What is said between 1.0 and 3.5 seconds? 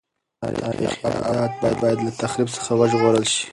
ابدات باید له تخریب څخه وژغورل شي.